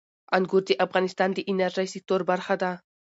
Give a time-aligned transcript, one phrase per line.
[0.37, 2.71] انګور د افغانستان د انرژۍ سکتور برخه ده.